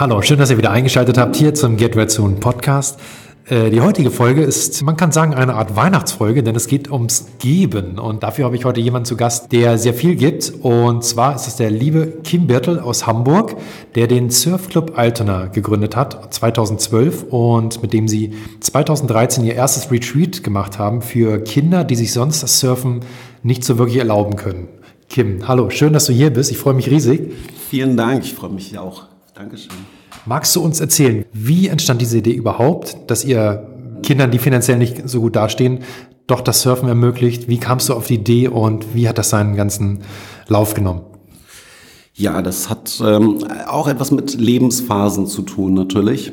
[0.00, 3.00] Hallo, schön, dass ihr wieder eingeschaltet habt hier zum Get Red Soon Podcast.
[3.48, 7.26] Äh, die heutige Folge ist, man kann sagen, eine Art Weihnachtsfolge, denn es geht ums
[7.40, 7.98] Geben.
[7.98, 10.52] Und dafür habe ich heute jemanden zu Gast, der sehr viel gibt.
[10.62, 13.56] Und zwar ist es der liebe Kim Birtel aus Hamburg,
[13.96, 20.44] der den Surfclub Altona gegründet hat, 2012, und mit dem sie 2013 ihr erstes Retreat
[20.44, 23.00] gemacht haben für Kinder, die sich sonst das Surfen
[23.42, 24.68] nicht so wirklich erlauben können.
[25.08, 26.52] Kim, hallo, schön, dass du hier bist.
[26.52, 27.32] Ich freue mich riesig.
[27.68, 29.08] Vielen Dank, ich freue mich auch.
[29.38, 29.70] Dankeschön.
[30.26, 33.68] Magst du uns erzählen, wie entstand diese Idee überhaupt, dass ihr
[34.02, 35.78] Kindern, die finanziell nicht so gut dastehen,
[36.26, 37.46] doch das Surfen ermöglicht?
[37.46, 40.00] Wie kamst du auf die Idee und wie hat das seinen ganzen
[40.48, 41.02] Lauf genommen?
[42.14, 43.38] Ja, das hat ähm,
[43.68, 46.32] auch etwas mit Lebensphasen zu tun natürlich.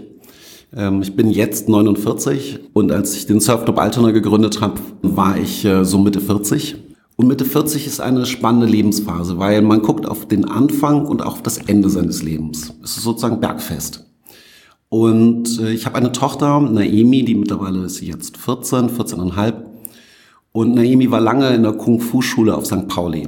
[0.75, 5.63] Ähm, ich bin jetzt 49 und als ich den Surfclub Altona gegründet habe, war ich
[5.63, 6.84] äh, so Mitte 40.
[7.17, 11.33] Und Mitte 40 ist eine spannende Lebensphase, weil man guckt auf den Anfang und auch
[11.33, 12.73] auf das Ende seines Lebens.
[12.83, 14.05] Es ist sozusagen bergfest.
[14.89, 19.53] Und äh, ich habe eine Tochter, Naemi, die mittlerweile ist jetzt 14, 14,5.
[20.51, 22.87] Und Naemi war lange in der Kung-Fu-Schule auf St.
[22.87, 23.27] Pauli.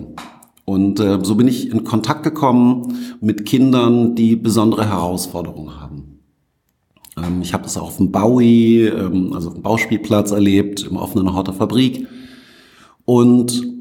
[0.66, 6.20] Und äh, so bin ich in Kontakt gekommen mit Kindern, die besondere Herausforderungen haben.
[7.18, 10.98] Ähm, ich habe das auch auf dem Baui, ähm, also auf dem Bauspielplatz erlebt, im
[10.98, 12.06] offenen Horter Fabrik.
[13.06, 13.77] Und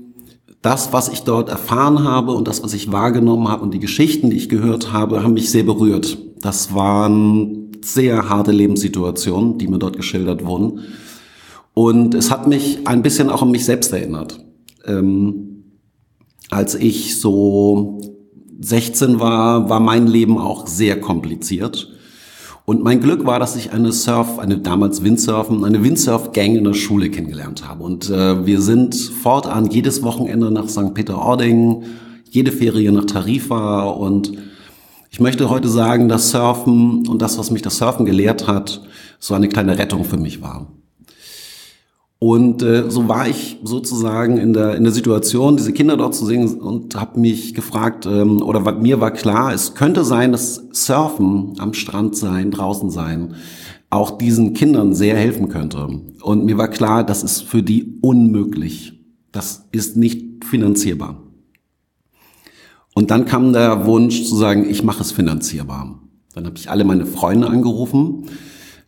[0.67, 4.31] das, was ich dort erfahren habe und das, was ich wahrgenommen habe und die Geschichten,
[4.31, 6.19] die ich gehört habe, haben mich sehr berührt.
[6.41, 10.81] Das waren sehr harte Lebenssituationen, die mir dort geschildert wurden.
[11.73, 14.45] Und es hat mich ein bisschen auch an mich selbst erinnert.
[14.85, 15.63] Ähm,
[16.51, 18.01] als ich so
[18.59, 21.96] 16 war, war mein Leben auch sehr kompliziert.
[22.67, 26.75] Und mein Glück war, dass ich eine Surf, eine damals Windsurfen, eine Windsurf-Gang in der
[26.75, 27.85] Schule kennengelernt habe.
[27.85, 30.93] Und äh, wir sind fortan jedes Wochenende nach St.
[30.93, 31.85] Peter-Ording,
[32.29, 33.85] jede Ferie nach Tarifa.
[33.85, 34.33] Und
[35.11, 38.83] ich möchte heute sagen, dass Surfen und das, was mich das Surfen gelehrt hat,
[39.21, 40.67] so eine kleine Rettung für mich war.
[42.19, 46.25] Und äh, so war ich sozusagen in der, in der Situation, diese Kinder dort zu
[46.25, 50.63] sehen und habe mich gefragt, ähm, oder was, mir war klar, es könnte sein, dass
[50.73, 53.35] Surfen am Strand sein, draußen sein,
[53.91, 55.87] auch diesen Kindern sehr helfen könnte.
[56.23, 58.95] Und mir war klar, das ist für die unmöglich.
[59.31, 61.23] Das ist nicht finanzierbar.
[62.95, 66.01] Und dann kam der Wunsch zu sagen, ich mache es finanzierbar.
[66.35, 68.25] Dann habe ich alle meine Freunde angerufen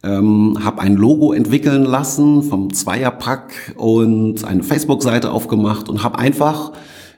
[0.03, 6.73] ähm, habe ein Logo entwickeln lassen vom Zweierpack und eine Facebook-Seite aufgemacht und habe einfach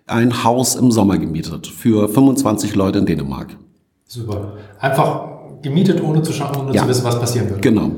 [0.06, 3.56] ein Haus im Sommer gemietet für 25 Leute in Dänemark.
[4.06, 4.54] Super.
[4.80, 5.28] Einfach
[5.62, 6.82] gemietet, ohne zu schauen, ohne ja.
[6.82, 7.62] zu wissen, was passieren wird.
[7.62, 7.92] Genau.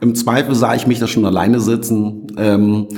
[0.00, 2.28] Im Zweifel sah ich mich da schon alleine sitzen.
[2.36, 2.88] Ähm,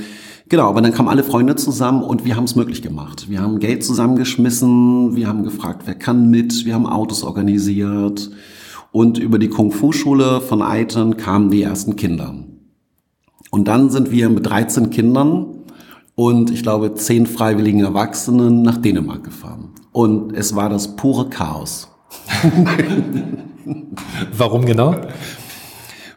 [0.48, 3.28] genau, aber dann kamen alle Freunde zusammen und wir haben es möglich gemacht.
[3.28, 8.30] Wir haben Geld zusammengeschmissen, wir haben gefragt, wer kann mit, wir haben Autos organisiert.
[8.92, 12.34] Und über die Kung-Fu-Schule von Eiten kamen die ersten Kinder.
[13.50, 15.46] Und dann sind wir mit 13 Kindern
[16.14, 19.70] und ich glaube zehn freiwilligen Erwachsenen nach Dänemark gefahren.
[19.92, 21.88] Und es war das pure Chaos.
[24.36, 24.94] Warum genau?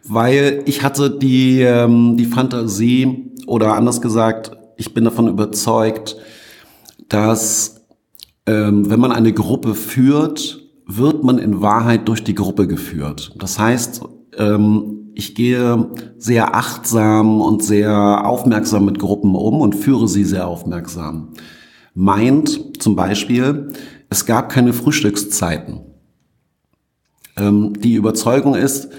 [0.03, 6.17] Weil ich hatte die, ähm, die Fantasie, oder anders gesagt, ich bin davon überzeugt,
[7.09, 7.85] dass
[8.45, 13.33] ähm, wenn man eine Gruppe führt, wird man in Wahrheit durch die Gruppe geführt.
[13.37, 14.01] Das heißt,
[14.37, 20.47] ähm, ich gehe sehr achtsam und sehr aufmerksam mit Gruppen um und führe sie sehr
[20.47, 21.29] aufmerksam.
[21.93, 23.71] Meint zum Beispiel,
[24.09, 25.81] es gab keine Frühstückszeiten.
[27.37, 28.89] Ähm, die Überzeugung ist,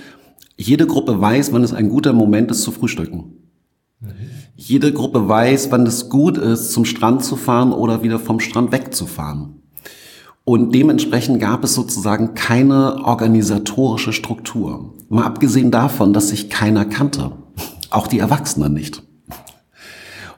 [0.57, 3.35] jede Gruppe weiß, wann es ein guter Moment ist zu frühstücken.
[4.55, 8.73] Jede Gruppe weiß, wann es gut ist, zum Strand zu fahren oder wieder vom Strand
[8.73, 9.63] wegzufahren.
[10.49, 14.95] Und dementsprechend gab es sozusagen keine organisatorische Struktur.
[15.09, 17.33] Mal abgesehen davon, dass sich keiner kannte.
[17.91, 19.03] Auch die Erwachsenen nicht.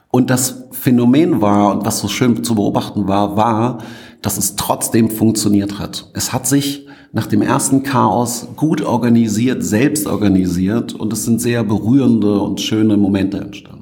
[0.09, 3.83] Und das Phänomen war, und was so schön zu beobachten war, war,
[4.23, 6.09] dass es trotzdem funktioniert hat.
[6.15, 11.63] Es hat sich nach dem ersten Chaos gut organisiert, selbst organisiert und es sind sehr
[11.63, 13.78] berührende und schöne Momente entstanden.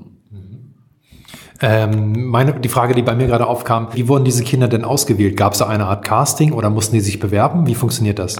[1.59, 5.37] Ähm, meine, die Frage, die bei mir gerade aufkam, wie wurden diese Kinder denn ausgewählt?
[5.37, 7.65] Gab es da eine Art Casting oder mussten die sich bewerben?
[7.67, 8.37] Wie funktioniert das?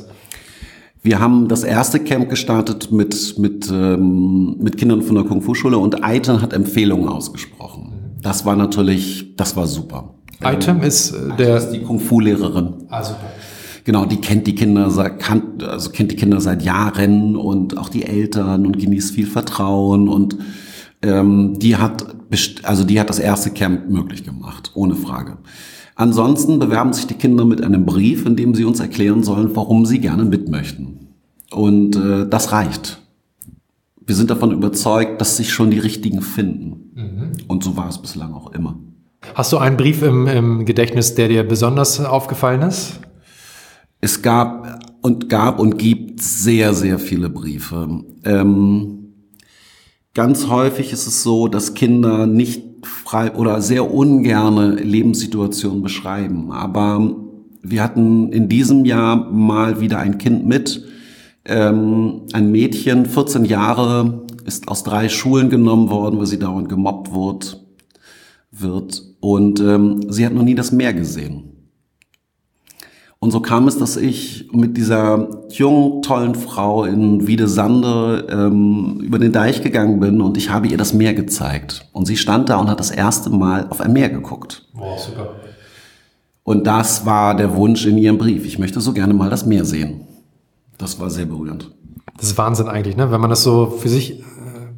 [1.02, 6.04] Wir haben das erste Camp gestartet mit, mit, ähm, mit Kindern von der Kung-Fu-Schule und
[6.04, 8.18] Aitan hat Empfehlungen ausgesprochen.
[8.22, 10.16] Das war natürlich, das war super.
[10.44, 11.58] Item ist äh, der...
[11.58, 12.74] ist die Kung-Fu-Lehrerin.
[12.90, 13.22] Ah, super.
[13.84, 18.04] Genau, die kennt die Kinder, kann, also kennt die Kinder seit Jahren und auch die
[18.04, 20.38] Eltern und genießt viel Vertrauen und
[21.01, 22.05] ähm, die hat,
[22.63, 25.38] also die hat das erste Camp möglich gemacht, ohne Frage.
[25.95, 29.85] Ansonsten bewerben sich die Kinder mit einem Brief, in dem sie uns erklären sollen, warum
[29.85, 31.07] sie gerne mit möchten.
[31.51, 33.01] Und äh, das reicht.
[34.05, 36.91] Wir sind davon überzeugt, dass sich schon die richtigen finden.
[36.94, 37.31] Mhm.
[37.47, 38.77] Und so war es bislang auch immer.
[39.33, 42.99] Hast du einen Brief im, im Gedächtnis, der dir besonders aufgefallen ist?
[43.99, 48.03] Es gab und gab und gibt sehr, sehr viele Briefe.
[48.23, 49.06] Ähm,
[50.18, 56.52] ganz häufig ist es so, dass Kinder nicht frei oder sehr ungerne Lebenssituationen beschreiben.
[56.52, 57.16] Aber
[57.62, 60.84] wir hatten in diesem Jahr mal wieder ein Kind mit,
[61.46, 67.14] ähm, ein Mädchen, 14 Jahre, ist aus drei Schulen genommen worden, weil sie dauernd gemobbt
[67.14, 67.64] wird.
[68.50, 69.04] wird.
[69.19, 71.56] Und ähm, sie hat noch nie das Meer gesehen.
[73.19, 79.18] Und so kam es, dass ich mit dieser jungen, tollen Frau in Wiedesande ähm, über
[79.18, 81.90] den Deich gegangen bin und ich habe ihr das Meer gezeigt.
[81.94, 84.68] Und sie stand da und hat das erste Mal auf ein Meer geguckt.
[84.74, 85.31] Wow, super.
[86.44, 88.46] Und das war der Wunsch in ihrem Brief.
[88.46, 90.02] Ich möchte so gerne mal das Meer sehen.
[90.78, 91.72] Das war sehr berührend.
[92.18, 93.12] Das ist Wahnsinn eigentlich, ne?
[93.12, 94.24] wenn man das so für sich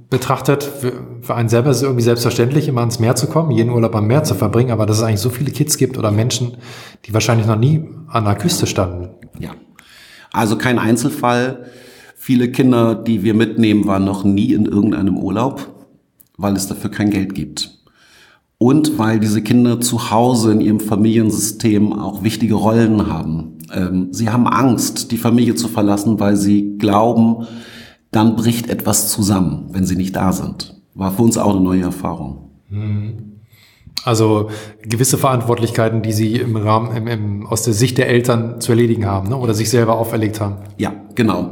[0.10, 3.96] betrachtet, für, einen selber ist es irgendwie selbstverständlich, immer ans Meer zu kommen, jeden Urlaub
[3.96, 6.58] am Meer zu verbringen, aber dass es eigentlich so viele Kids gibt oder Menschen,
[7.06, 9.10] die wahrscheinlich noch nie an der Küste standen.
[9.40, 9.52] Ja.
[10.32, 11.66] Also kein Einzelfall.
[12.16, 15.68] Viele Kinder, die wir mitnehmen, waren noch nie in irgendeinem Urlaub,
[16.38, 17.78] weil es dafür kein Geld gibt.
[18.58, 23.60] Und weil diese Kinder zu Hause in ihrem Familiensystem auch wichtige Rollen haben.
[23.74, 27.48] Ähm, sie haben Angst, die Familie zu verlassen, weil sie glauben,
[28.12, 30.76] dann bricht etwas zusammen, wenn sie nicht da sind.
[30.96, 32.50] War für uns auch eine neue Erfahrung.
[34.06, 34.50] Also
[34.82, 39.06] gewisse Verantwortlichkeiten, die Sie im Rahmen, im, im, aus der Sicht der Eltern zu erledigen
[39.06, 39.38] haben ne?
[39.38, 40.58] oder sich selber auferlegt haben.
[40.78, 41.52] Ja, genau.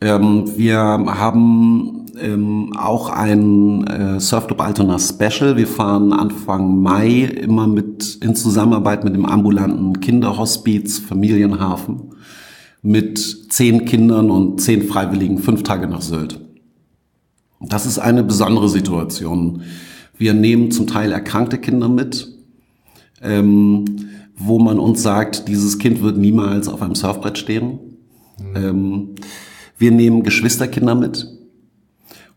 [0.00, 5.56] Ähm, wir haben ähm, auch ein äh, Surfclub Altona Special.
[5.56, 12.10] Wir fahren Anfang Mai immer mit in Zusammenarbeit mit dem ambulanten Kinderhospiz Familienhafen
[12.82, 16.40] mit zehn Kindern und zehn Freiwilligen fünf Tage nach Sylt.
[17.60, 19.62] Das ist eine besondere Situation.
[20.16, 22.28] Wir nehmen zum Teil erkrankte Kinder mit,
[23.22, 23.84] ähm,
[24.36, 27.78] wo man uns sagt, dieses Kind wird niemals auf einem Surfbrett stehen.
[28.38, 28.56] Mhm.
[28.56, 29.08] Ähm,
[29.76, 31.26] wir nehmen Geschwisterkinder mit.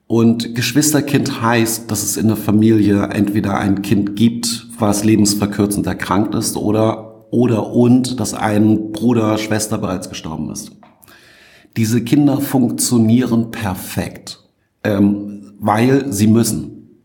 [0.07, 6.35] Und Geschwisterkind heißt, dass es in der Familie entweder ein Kind gibt, was lebensverkürzend erkrankt
[6.35, 10.71] ist oder oder und, dass ein Bruder, Schwester bereits gestorben ist.
[11.75, 14.47] Diese Kinder funktionieren perfekt,
[14.83, 16.99] ähm, weil sie müssen.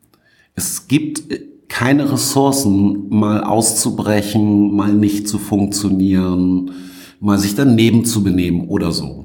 [0.54, 1.22] Es gibt
[1.68, 6.72] keine Ressourcen, mal auszubrechen, mal nicht zu funktionieren,
[7.20, 9.24] mal sich daneben zu benehmen oder so.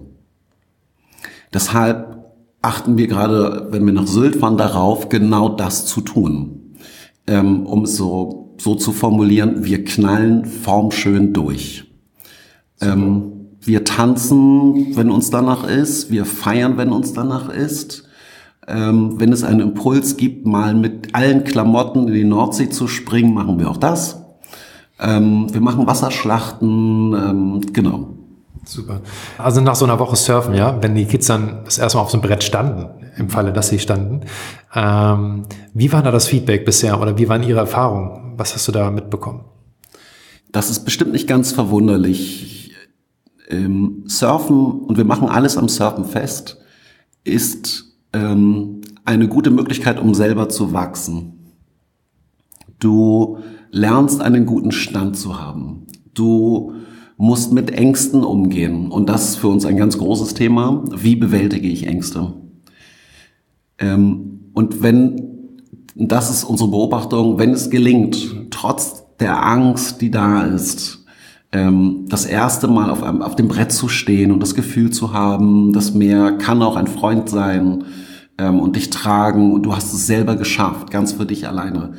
[1.54, 6.78] Deshalb achten wir gerade, wenn wir nach Sylt fahren, darauf, genau das zu tun,
[7.28, 11.84] ähm, um es so so zu formulieren, wir knallen formschön durch.
[12.80, 18.06] Ähm, wir tanzen, wenn uns danach ist, wir feiern, wenn uns danach ist.
[18.66, 23.34] Ähm, wenn es einen Impuls gibt, mal mit allen Klamotten in die Nordsee zu springen,
[23.34, 24.22] machen wir auch das.
[24.98, 28.10] Ähm, wir machen Wasserschlachten, ähm, genau.
[28.64, 29.02] Super.
[29.38, 32.12] Also nach so einer Woche Surfen, ja, wenn die Kids dann das erste Mal auf
[32.12, 32.86] so einem Brett standen,
[33.18, 34.22] im Falle, dass sie standen,
[34.74, 35.44] ähm,
[35.74, 38.34] wie war da das Feedback bisher oder wie waren Ihre Erfahrungen?
[38.38, 39.46] Was hast du da mitbekommen?
[40.52, 42.74] Das ist bestimmt nicht ganz verwunderlich.
[43.50, 46.58] Ähm, Surfen, und wir machen alles am Surfen fest,
[47.24, 51.54] ist ähm, eine gute Möglichkeit, um selber zu wachsen.
[52.80, 53.38] Du
[53.72, 55.88] lernst einen guten Stand zu haben.
[56.14, 56.74] Du
[57.18, 58.92] musst mit Ängsten umgehen.
[58.92, 60.84] Und das ist für uns ein ganz großes Thema.
[60.96, 62.34] Wie bewältige ich Ängste?
[63.84, 65.60] Ähm, und wenn,
[65.96, 71.06] das ist unsere Beobachtung, wenn es gelingt, trotz der Angst, die da ist,
[71.52, 75.14] ähm, das erste Mal auf, einem, auf dem Brett zu stehen und das Gefühl zu
[75.14, 77.84] haben, das Meer kann auch ein Freund sein
[78.38, 81.94] ähm, und dich tragen und du hast es selber geschafft, ganz für dich alleine,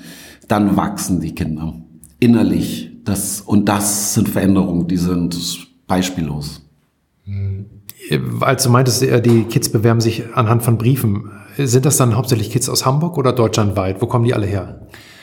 [0.49, 1.75] dann wachsen die Kinder
[2.19, 6.67] innerlich das, und das sind Veränderungen, die sind beispiellos.
[7.25, 7.67] Hm.
[8.41, 12.69] Als du meintest, die Kids bewerben sich anhand von Briefen, sind das dann hauptsächlich Kids
[12.69, 14.01] aus Hamburg oder deutschlandweit?
[14.03, 14.81] Wo kommen die alle her?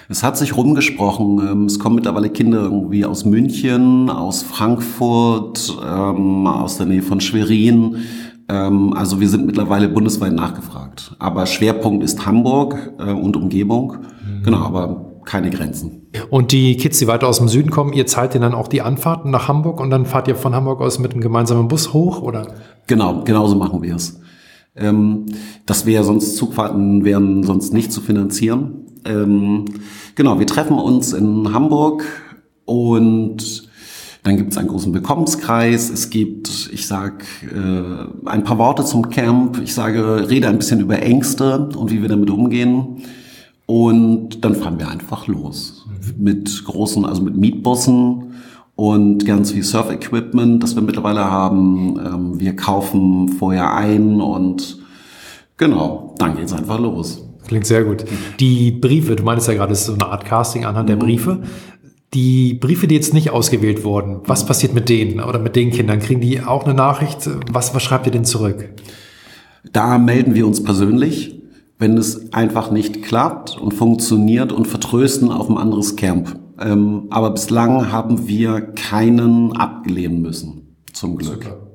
[0.10, 1.40] Es hat sich rumgesprochen.
[1.40, 7.22] Ähm, es kommen mittlerweile Kinder irgendwie aus München, aus Frankfurt, ähm, aus der Nähe von
[7.22, 7.98] Schwerin.
[8.50, 11.16] Ähm, also wir sind mittlerweile bundesweit nachgefragt.
[11.20, 13.98] Aber Schwerpunkt ist Hamburg äh, und Umgebung.
[14.26, 14.44] Mhm.
[14.44, 16.10] Genau, aber keine Grenzen.
[16.30, 18.82] Und die Kids, die weiter aus dem Süden kommen, ihr zahlt ihnen dann auch die
[18.82, 22.22] Anfahrt nach Hamburg und dann fahrt ihr von Hamburg aus mit einem gemeinsamen Bus hoch,
[22.22, 22.48] oder?
[22.88, 24.20] Genau, genauso machen wir es.
[24.75, 25.25] Ähm,
[25.66, 28.86] das wäre sonst Zugfahrten wären sonst nicht zu finanzieren.
[29.06, 29.66] Ähm,
[30.16, 32.04] genau, wir treffen uns in Hamburg
[32.66, 33.70] und
[34.24, 35.90] Dann gibt es einen großen Willkommenskreis.
[35.90, 39.60] Es gibt, ich sag äh, ein paar Worte zum Camp.
[39.63, 43.01] Ich sage, rede ein bisschen über Ängste und wie wir damit umgehen.
[43.66, 45.88] Und dann fahren wir einfach los
[46.18, 48.34] mit großen, also mit Mietbussen
[48.82, 52.00] und ganz viel Surf-Equipment, das wir mittlerweile haben.
[52.00, 54.80] Ähm, wir kaufen vorher ein und
[55.56, 57.24] genau, dann geht's einfach los.
[57.46, 58.06] Klingt sehr gut.
[58.40, 61.02] Die Briefe, du meinst ja gerade, es ist so eine Art Casting anhand der mhm.
[61.02, 61.44] Briefe.
[62.16, 66.00] Die Briefe, die jetzt nicht ausgewählt wurden, was passiert mit denen oder mit den Kindern?
[66.00, 67.30] Kriegen die auch eine Nachricht?
[67.52, 68.68] Was, was schreibt ihr denn zurück?
[69.72, 71.40] Da melden wir uns persönlich,
[71.78, 76.41] wenn es einfach nicht klappt und funktioniert und vertrösten auf ein anderes Camp.
[76.62, 81.44] Ähm, aber bislang haben wir keinen abgelehnen müssen, zum Glück.
[81.44, 81.72] Super.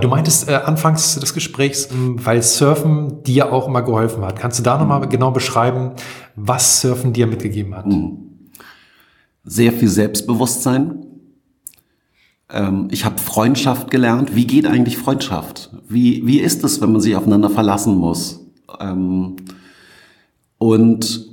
[0.00, 4.38] Du meintest äh, anfangs des Gesprächs, weil Surfen dir auch immer geholfen hat.
[4.38, 5.92] Kannst du da nochmal genau beschreiben,
[6.34, 7.86] was Surfen dir mitgegeben hat?
[7.86, 8.18] Mhm.
[9.44, 11.04] Sehr viel Selbstbewusstsein.
[12.48, 14.34] Ähm, ich habe Freundschaft gelernt.
[14.34, 15.70] Wie geht eigentlich Freundschaft?
[15.86, 18.46] Wie, wie ist es, wenn man sich aufeinander verlassen muss?
[18.80, 19.36] Ähm,
[20.56, 21.31] und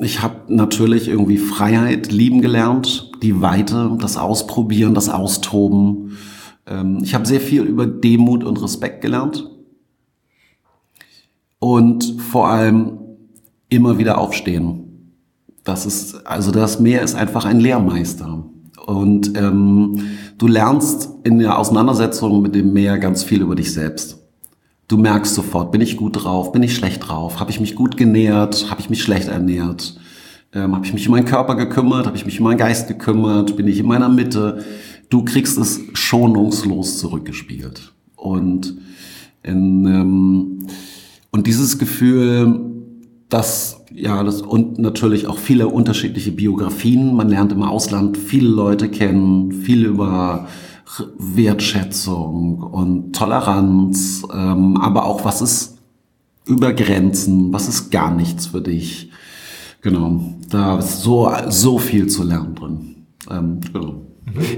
[0.00, 6.16] ich habe natürlich irgendwie Freiheit lieben gelernt, die Weite, das Ausprobieren, das Austoben
[6.68, 9.48] ähm, ich habe sehr viel über Demut und Respekt gelernt.
[11.58, 12.98] Und vor allem
[13.68, 15.14] immer wieder aufstehen.
[15.64, 18.44] Das ist, also das Meer ist einfach ein Lehrmeister.
[18.86, 20.02] Und ähm,
[20.38, 24.17] du lernst in der Auseinandersetzung mit dem Meer ganz viel über dich selbst.
[24.88, 27.98] Du merkst sofort, bin ich gut drauf, bin ich schlecht drauf, habe ich mich gut
[27.98, 30.00] genährt, habe ich mich schlecht ernährt,
[30.54, 33.54] ähm, habe ich mich um meinen Körper gekümmert, habe ich mich um meinen Geist gekümmert,
[33.54, 34.64] bin ich in meiner Mitte?
[35.10, 37.92] Du kriegst es schonungslos zurückgespiegelt.
[38.16, 38.78] Und,
[39.42, 40.66] in, ähm,
[41.32, 42.58] und dieses Gefühl,
[43.28, 47.14] dass, ja, das, und natürlich auch viele unterschiedliche Biografien.
[47.14, 50.48] Man lernt im Ausland viele Leute kennen, viel über
[51.18, 55.78] Wertschätzung und Toleranz, ähm, aber auch was ist
[56.46, 59.10] über Grenzen, was ist gar nichts für dich.
[59.82, 63.06] Genau, da ist so, so viel zu lernen drin.
[63.30, 64.07] Ähm, genau.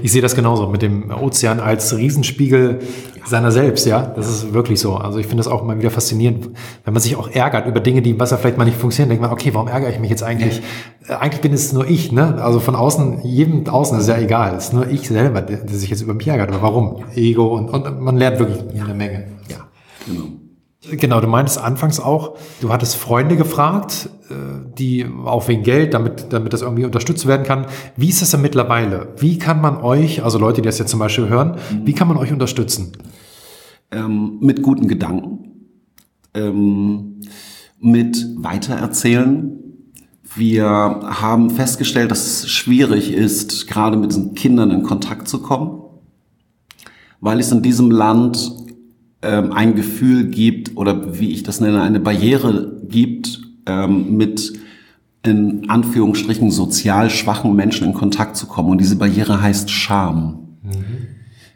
[0.03, 2.79] Ich sehe das genauso mit dem Ozean als Riesenspiegel
[3.25, 4.01] seiner selbst, ja.
[4.15, 4.95] Das ist wirklich so.
[4.95, 6.49] Also ich finde das auch immer wieder faszinierend,
[6.83, 9.21] wenn man sich auch ärgert über Dinge, die was ja vielleicht mal nicht funktionieren, denkt
[9.21, 10.61] man, okay, warum ärgere ich mich jetzt eigentlich?
[11.07, 11.19] Ja.
[11.19, 12.41] Eigentlich bin es nur ich, ne?
[12.41, 14.55] Also von außen, jedem außen ist ja egal.
[14.55, 16.49] Es ist nur ich selber, der, der sich jetzt über mich ärgert.
[16.49, 17.03] Aber warum?
[17.15, 19.27] Ego und, und man lernt wirklich eine Menge.
[19.49, 19.67] Ja,
[20.07, 20.40] genau.
[20.97, 24.33] Genau, du meintest anfangs auch, du hattest Freunde gefragt, äh,
[24.77, 27.65] die auch wegen Geld, damit, damit das irgendwie unterstützt werden kann.
[27.95, 29.13] Wie ist das denn mittlerweile?
[29.17, 32.17] Wie kann man euch, also Leute, die das jetzt zum Beispiel hören, wie kann man
[32.17, 32.91] euch unterstützen?
[33.91, 35.69] Ähm, mit guten Gedanken,
[36.33, 37.21] ähm,
[37.79, 39.57] mit Weitererzählen.
[40.35, 45.81] Wir haben festgestellt, dass es schwierig ist, gerade mit diesen Kindern in Kontakt zu kommen,
[47.21, 48.60] weil es in diesem Land
[49.21, 54.53] ähm, ein Gefühl gibt oder wie ich das nenne, eine Barriere gibt, ähm, mit
[55.23, 58.69] in Anführungsstrichen sozial schwachen Menschen in Kontakt zu kommen.
[58.69, 60.57] Und diese Barriere heißt Scham.
[60.63, 61.07] Mhm.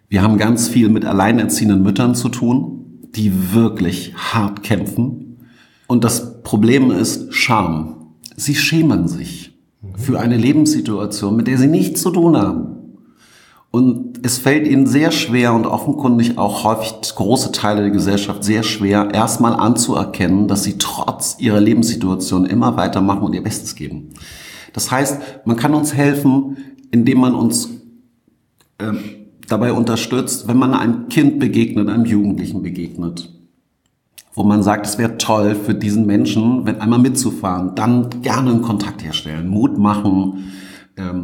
[0.07, 5.37] Wir haben ganz viel mit alleinerziehenden Müttern zu tun, die wirklich hart kämpfen.
[5.87, 8.13] Und das Problem ist Scham.
[8.35, 9.97] Sie schämen sich mhm.
[9.97, 12.74] für eine Lebenssituation, mit der sie nichts zu tun haben.
[13.75, 18.63] Und es fällt ihnen sehr schwer und offenkundig auch häufig große Teile der Gesellschaft sehr
[18.63, 24.11] schwer, erstmal anzuerkennen, dass sie trotz ihrer Lebenssituation immer weitermachen und ihr Bestes geben.
[24.71, 26.55] Das heißt, man kann uns helfen,
[26.91, 27.67] indem man uns
[28.77, 28.93] äh,
[29.49, 33.29] dabei unterstützt, wenn man einem Kind begegnet, einem Jugendlichen begegnet,
[34.35, 38.61] wo man sagt, es wäre toll für diesen Menschen, wenn einmal mitzufahren, dann gerne einen
[38.61, 40.45] Kontakt herstellen, Mut machen,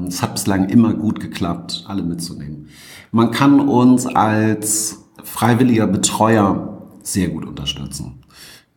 [0.07, 2.67] es hat bislang immer gut geklappt, alle mitzunehmen.
[3.11, 8.23] Man kann uns als freiwilliger Betreuer sehr gut unterstützen.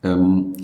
[0.03, 0.55] Ähm,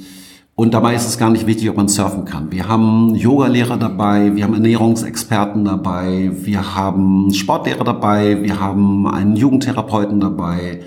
[0.54, 2.52] und dabei ist es gar nicht wichtig, ob man surfen kann.
[2.52, 9.36] Wir haben Yogalehrer dabei, wir haben Ernährungsexperten dabei, wir haben Sportlehrer dabei, wir haben einen
[9.36, 10.82] Jugendtherapeuten dabei.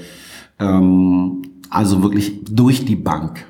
[0.59, 3.45] Ähm, also wirklich durch die Bank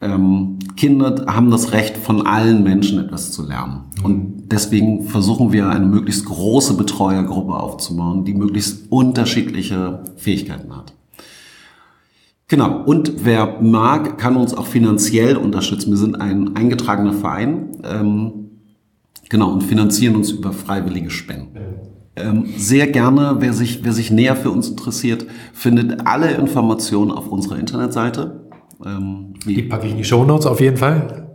[0.00, 3.84] ähm, Kinder haben das Recht, von allen Menschen etwas zu lernen.
[4.02, 10.92] Und deswegen versuchen wir eine möglichst große Betreuergruppe aufzubauen, die möglichst unterschiedliche Fähigkeiten hat.
[12.48, 12.82] Genau.
[12.84, 15.90] Und wer mag, kann uns auch finanziell unterstützen.
[15.90, 17.70] Wir sind ein eingetragener Verein.
[17.82, 18.32] Ähm,
[19.28, 19.50] genau.
[19.52, 21.56] Und finanzieren uns über freiwillige Spenden.
[22.14, 27.28] Ähm, sehr gerne, wer sich, wer sich näher für uns interessiert, findet alle Informationen auf
[27.28, 28.45] unserer Internetseite
[28.84, 31.34] ähm, die packe ich in die Show Notes auf jeden Fall.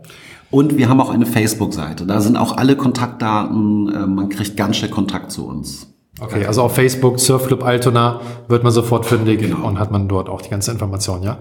[0.50, 2.06] Und wir haben auch eine Facebook-Seite.
[2.06, 3.88] Da sind auch alle Kontaktdaten.
[3.92, 5.88] Äh, man kriegt ganz schnell Kontakt zu uns.
[6.20, 9.66] Okay, also auf Facebook, Surfclub Altona, wird man sofort fündig Genau.
[9.66, 11.38] und hat man dort auch die ganze Information, ja?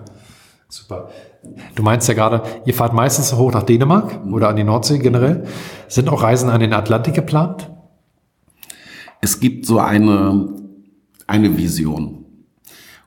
[0.69, 1.09] Super.
[1.75, 5.43] Du meinst ja gerade, ihr fahrt meistens hoch nach Dänemark oder an die Nordsee generell.
[5.89, 7.69] Sind auch Reisen an den Atlantik geplant?
[9.19, 10.49] Es gibt so eine,
[11.27, 12.25] eine Vision.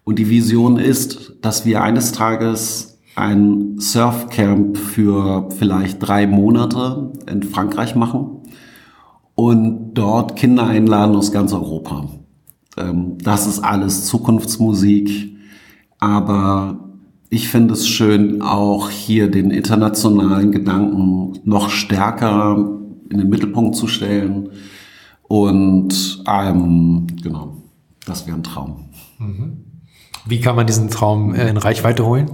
[0.04, 7.42] Und die Vision ist, dass wir eines Tages ein Surfcamp für vielleicht drei Monate in
[7.42, 8.42] Frankreich machen
[9.34, 12.08] und dort Kinder einladen aus ganz Europa.
[12.76, 15.36] Ähm, Das ist alles Zukunftsmusik,
[15.98, 16.78] aber
[17.30, 22.56] ich finde es schön, auch hier den internationalen Gedanken noch stärker
[23.10, 24.50] in den Mittelpunkt zu stellen.
[25.22, 27.56] Und ähm, genau,
[28.06, 28.76] das wäre ein Traum.
[30.26, 32.30] Wie kann man diesen Traum äh, in Reichweite holen?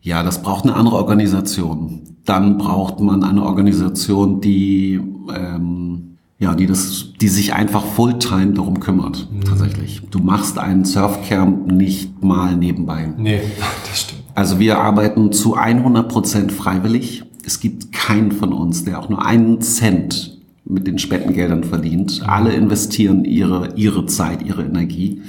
[0.00, 2.16] Ja, das braucht eine andere Organisation.
[2.24, 5.00] Dann braucht man eine Organisation, die
[5.34, 6.08] ähm,
[6.38, 9.28] ja, die das, die sich einfach Fulltime darum kümmert.
[9.44, 10.02] Tatsächlich.
[10.10, 13.12] Du machst einen Surfcamp nicht mal nebenbei.
[13.16, 13.40] Nee,
[13.88, 14.22] das stimmt.
[14.34, 17.24] Also wir arbeiten zu 100 Prozent freiwillig.
[17.44, 22.22] Es gibt keinen von uns, der auch nur einen Cent mit den Spendengeldern verdient.
[22.26, 25.22] Alle investieren ihre, ihre Zeit, ihre Energie.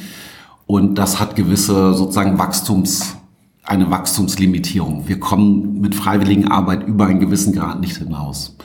[0.70, 3.18] Und das hat gewisse sozusagen Wachstums,
[3.64, 5.08] eine Wachstumslimitierung.
[5.08, 8.56] Wir kommen mit freiwilligen Arbeit über einen gewissen Grad nicht hinaus.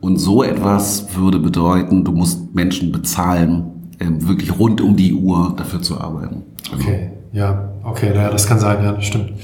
[0.00, 5.52] Und so etwas würde bedeuten, du musst Menschen bezahlen, ähm, wirklich rund um die Uhr
[5.54, 6.44] dafür zu arbeiten.
[6.72, 9.34] Okay, ja, okay, naja, das kann sein, ja, das stimmt.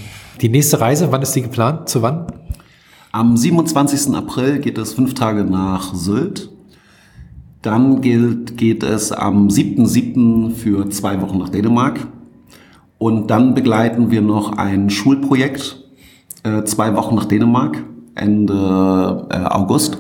[0.41, 1.91] Die nächste Reise, wann ist die geplant?
[1.91, 2.29] Zu wann?
[3.13, 4.15] Am 27.
[4.15, 6.49] April geht es fünf Tage nach Sylt.
[7.63, 10.53] Dann gilt, geht es am 7.7.
[10.53, 12.07] für zwei Wochen nach Dänemark.
[12.99, 15.85] Und dann begleiten wir noch ein Schulprojekt,
[16.45, 17.83] äh, zwei Wochen nach Dänemark,
[18.15, 19.99] Ende äh, August.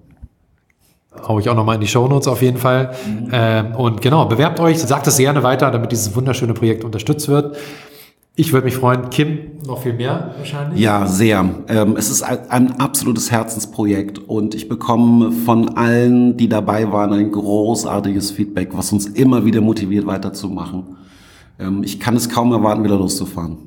[1.27, 2.93] Hau ich auch noch mal in die Shownotes auf jeden Fall.
[3.33, 7.57] Ähm, und genau, bewerbt euch, sagt es gerne weiter, damit dieses wunderschöne Projekt unterstützt wird.
[8.41, 9.11] Ich würde mich freuen.
[9.11, 10.81] Kim, noch viel mehr wahrscheinlich?
[10.81, 11.45] Ja, sehr.
[11.67, 17.13] Ähm, es ist ein, ein absolutes Herzensprojekt und ich bekomme von allen, die dabei waren,
[17.13, 20.99] ein großartiges Feedback, was uns immer wieder motiviert, weiterzumachen.
[21.59, 23.59] Ähm, ich kann es kaum erwarten, wieder loszufahren.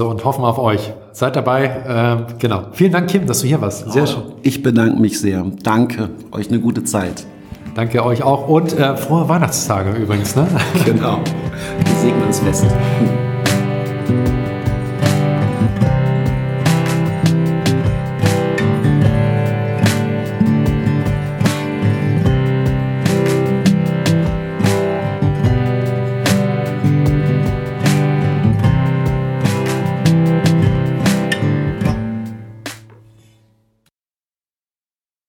[0.00, 0.92] So, und hoffen auf euch.
[1.10, 1.82] Seid dabei.
[1.88, 2.66] Ähm, genau.
[2.70, 3.90] Vielen Dank, Kim, dass du hier warst.
[3.90, 4.22] Sehr schön.
[4.42, 5.44] Ich bedanke mich sehr.
[5.64, 6.10] Danke.
[6.30, 7.26] Euch eine gute Zeit.
[7.74, 10.36] Danke euch auch und äh, frohe Weihnachtstage übrigens.
[10.36, 10.46] Ne?
[10.84, 11.18] Genau.
[11.84, 12.66] Wir segnen uns fest.